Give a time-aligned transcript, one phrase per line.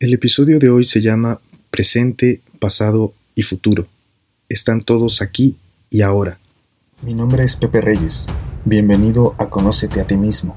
[0.00, 3.86] El episodio de hoy se llama Presente, Pasado y Futuro.
[4.48, 5.58] Están todos aquí
[5.90, 6.38] y ahora.
[7.02, 8.26] Mi nombre es Pepe Reyes.
[8.64, 10.54] Bienvenido a Conócete a ti mismo,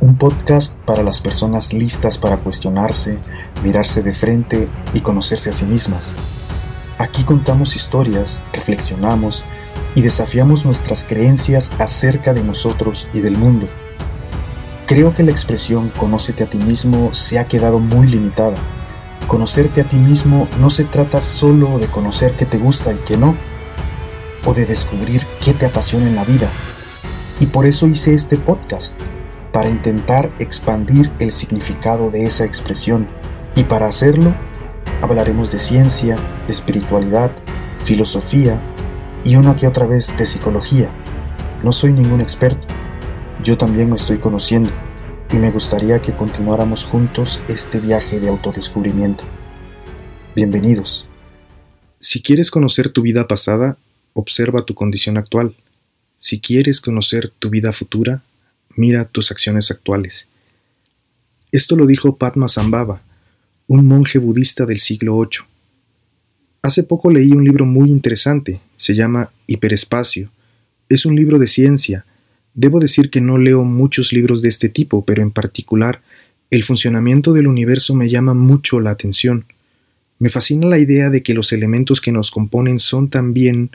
[0.00, 3.16] un podcast para las personas listas para cuestionarse,
[3.64, 6.14] mirarse de frente y conocerse a sí mismas.
[6.98, 9.42] Aquí contamos historias, reflexionamos
[9.94, 13.68] y desafiamos nuestras creencias acerca de nosotros y del mundo.
[14.86, 18.54] Creo que la expresión conócete a ti mismo se ha quedado muy limitada.
[19.26, 23.16] Conocerte a ti mismo no se trata solo de conocer qué te gusta y qué
[23.16, 23.34] no,
[24.44, 26.48] o de descubrir qué te apasiona en la vida.
[27.40, 28.96] Y por eso hice este podcast,
[29.52, 33.08] para intentar expandir el significado de esa expresión.
[33.56, 34.36] Y para hacerlo,
[35.02, 36.14] hablaremos de ciencia,
[36.46, 37.32] espiritualidad,
[37.82, 38.60] filosofía
[39.24, 40.88] y una que otra vez de psicología.
[41.64, 42.68] No soy ningún experto
[43.42, 44.70] yo también me estoy conociendo
[45.32, 49.24] y me gustaría que continuáramos juntos este viaje de autodescubrimiento.
[50.34, 51.06] Bienvenidos.
[51.98, 53.76] Si quieres conocer tu vida pasada,
[54.12, 55.54] observa tu condición actual.
[56.18, 58.22] Si quieres conocer tu vida futura,
[58.76, 60.28] mira tus acciones actuales.
[61.50, 63.02] Esto lo dijo Padma Sambhava,
[63.66, 65.46] un monje budista del siglo VIII.
[66.62, 70.30] Hace poco leí un libro muy interesante, se llama Hiperespacio.
[70.88, 72.04] Es un libro de ciencia,
[72.56, 76.00] Debo decir que no leo muchos libros de este tipo, pero en particular,
[76.50, 79.44] el funcionamiento del universo me llama mucho la atención.
[80.18, 83.72] Me fascina la idea de que los elementos que nos componen son también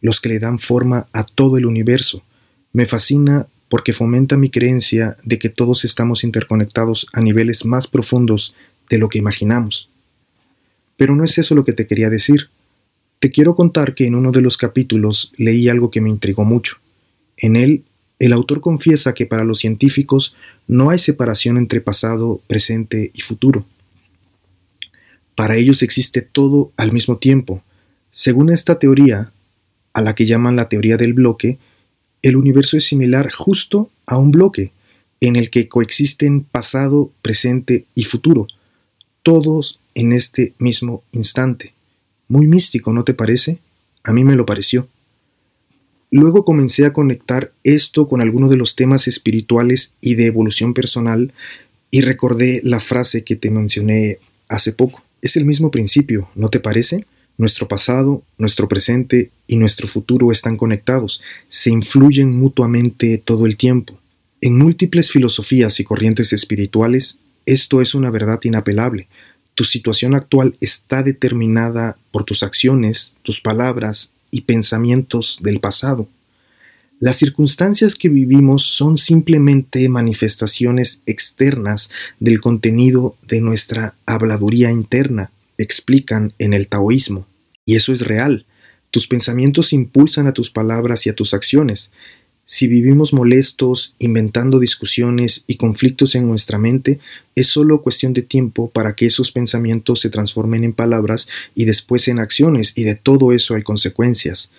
[0.00, 2.22] los que le dan forma a todo el universo.
[2.72, 8.54] Me fascina porque fomenta mi creencia de que todos estamos interconectados a niveles más profundos
[8.88, 9.90] de lo que imaginamos.
[10.96, 12.48] Pero no es eso lo que te quería decir.
[13.18, 16.78] Te quiero contar que en uno de los capítulos leí algo que me intrigó mucho.
[17.36, 17.84] En él
[18.18, 20.34] el autor confiesa que para los científicos
[20.66, 23.66] no hay separación entre pasado, presente y futuro.
[25.34, 27.62] Para ellos existe todo al mismo tiempo.
[28.12, 29.32] Según esta teoría,
[29.92, 31.58] a la que llaman la teoría del bloque,
[32.22, 34.72] el universo es similar justo a un bloque,
[35.20, 38.46] en el que coexisten pasado, presente y futuro,
[39.22, 41.72] todos en este mismo instante.
[42.28, 43.58] Muy místico, ¿no te parece?
[44.02, 44.88] A mí me lo pareció.
[46.16, 51.32] Luego comencé a conectar esto con algunos de los temas espirituales y de evolución personal
[51.90, 55.02] y recordé la frase que te mencioné hace poco.
[55.22, 57.04] Es el mismo principio, ¿no te parece?
[57.36, 63.98] Nuestro pasado, nuestro presente y nuestro futuro están conectados, se influyen mutuamente todo el tiempo.
[64.40, 69.08] En múltiples filosofías y corrientes espirituales, esto es una verdad inapelable.
[69.56, 76.08] Tu situación actual está determinada por tus acciones, tus palabras y pensamientos del pasado.
[76.98, 86.32] Las circunstancias que vivimos son simplemente manifestaciones externas del contenido de nuestra habladuría interna, explican
[86.40, 87.26] en el taoísmo.
[87.64, 88.44] Y eso es real.
[88.90, 91.92] Tus pensamientos impulsan a tus palabras y a tus acciones.
[92.46, 97.00] Si vivimos molestos, inventando discusiones y conflictos en nuestra mente,
[97.34, 102.06] es solo cuestión de tiempo para que esos pensamientos se transformen en palabras y después
[102.08, 104.50] en acciones, y de todo eso hay consecuencias.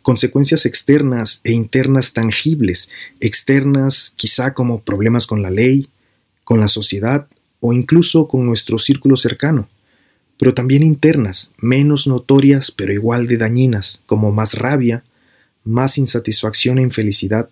[0.00, 2.88] Consecuencias externas e internas tangibles,
[3.20, 5.90] externas quizá como problemas con la ley,
[6.42, 7.28] con la sociedad
[7.60, 9.68] o incluso con nuestro círculo cercano,
[10.38, 15.04] pero también internas, menos notorias pero igual de dañinas, como más rabia,
[15.66, 17.50] más insatisfacción e infelicidad,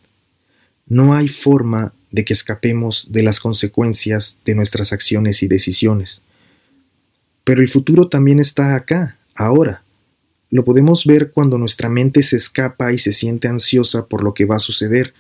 [0.86, 6.22] no hay forma de que escapemos de las consecuencias de nuestras acciones y decisiones.
[7.42, 9.82] Pero el futuro también está acá, ahora.
[10.50, 14.44] Lo podemos ver cuando nuestra mente se escapa y se siente ansiosa por lo que
[14.44, 15.12] va a suceder,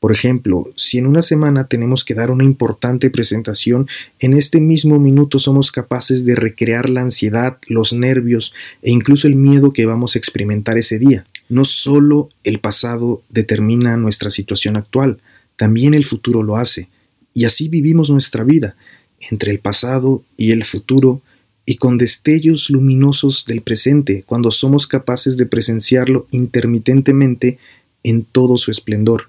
[0.00, 3.88] por ejemplo, si en una semana tenemos que dar una importante presentación,
[4.20, 8.52] en este mismo minuto somos capaces de recrear la ansiedad, los nervios
[8.82, 11.24] e incluso el miedo que vamos a experimentar ese día.
[11.48, 15.18] No solo el pasado determina nuestra situación actual,
[15.56, 16.88] también el futuro lo hace.
[17.34, 18.76] Y así vivimos nuestra vida,
[19.20, 21.22] entre el pasado y el futuro,
[21.64, 27.58] y con destellos luminosos del presente, cuando somos capaces de presenciarlo intermitentemente
[28.04, 29.28] en todo su esplendor.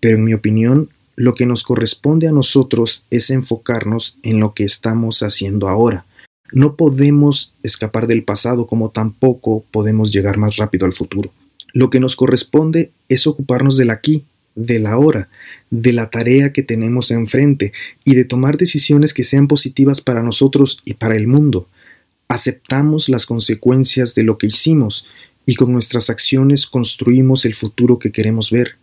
[0.00, 4.64] Pero en mi opinión, lo que nos corresponde a nosotros es enfocarnos en lo que
[4.64, 6.06] estamos haciendo ahora.
[6.52, 11.32] No podemos escapar del pasado como tampoco podemos llegar más rápido al futuro.
[11.72, 15.28] Lo que nos corresponde es ocuparnos del aquí, del ahora,
[15.70, 17.72] de la tarea que tenemos enfrente
[18.04, 21.68] y de tomar decisiones que sean positivas para nosotros y para el mundo.
[22.28, 25.04] Aceptamos las consecuencias de lo que hicimos
[25.44, 28.76] y con nuestras acciones construimos el futuro que queremos ver.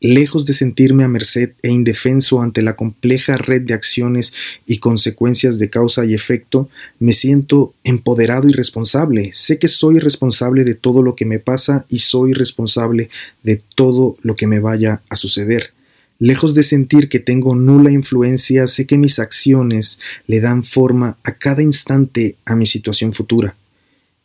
[0.00, 4.32] Lejos de sentirme a merced e indefenso ante la compleja red de acciones
[4.64, 6.68] y consecuencias de causa y efecto,
[7.00, 9.30] me siento empoderado y responsable.
[9.34, 13.10] Sé que soy responsable de todo lo que me pasa y soy responsable
[13.42, 15.72] de todo lo que me vaya a suceder.
[16.20, 19.98] Lejos de sentir que tengo nula influencia, sé que mis acciones
[20.28, 23.56] le dan forma a cada instante a mi situación futura.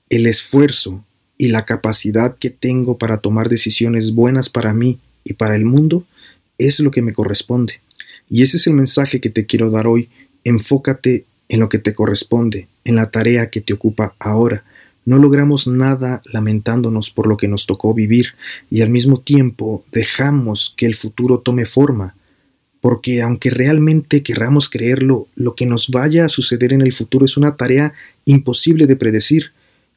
[0.09, 1.03] El esfuerzo
[1.35, 6.05] y la capacidad que tengo para tomar decisiones buenas para mí y para el mundo
[6.57, 7.81] es lo que me corresponde.
[8.29, 10.09] Y ese es el mensaje que te quiero dar hoy.
[10.43, 14.63] Enfócate en lo que te corresponde, en la tarea que te ocupa ahora.
[15.05, 18.29] No logramos nada lamentándonos por lo que nos tocó vivir
[18.69, 22.15] y al mismo tiempo dejamos que el futuro tome forma,
[22.79, 27.35] porque aunque realmente querramos creerlo, lo que nos vaya a suceder en el futuro es
[27.35, 27.93] una tarea
[28.25, 29.51] imposible de predecir.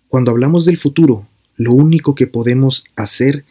[0.09, 3.45] Cuando hablamos del futuro, lo único que podemos hacer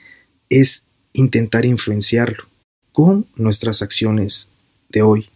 [0.49, 0.84] es
[1.15, 2.45] intentar influenciarlo
[2.91, 4.49] con nuestras acciones
[4.89, 5.29] de hoy.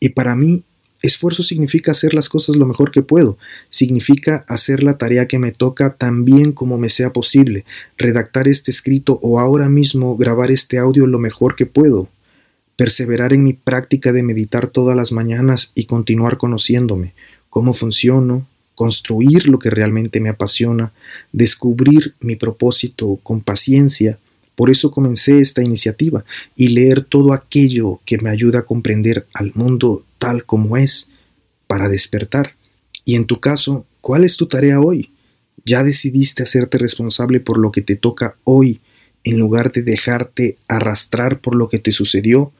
[0.00, 0.64] Y para mí,
[1.02, 3.38] esfuerzo significa hacer las cosas lo mejor que puedo,
[3.70, 7.64] significa hacer la tarea que me toca tan bien como me sea posible,
[7.96, 12.08] redactar este escrito o ahora mismo grabar este audio lo mejor que puedo,
[12.76, 17.12] perseverar en mi práctica de meditar todas las mañanas y continuar conociéndome,
[17.50, 20.92] cómo funciono, construir lo que realmente me apasiona,
[21.32, 24.18] descubrir mi propósito con paciencia,
[24.58, 26.24] por eso comencé esta iniciativa
[26.56, 31.08] y leer todo aquello que me ayuda a comprender al mundo tal como es,
[31.68, 32.56] para despertar.
[33.04, 35.12] Y en tu caso, ¿cuál es tu tarea hoy?
[35.64, 38.80] ¿Ya decidiste hacerte responsable por lo que te toca hoy
[39.22, 42.50] en lugar de dejarte arrastrar por lo que te sucedió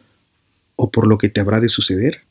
[0.76, 2.27] o por lo que te habrá de suceder?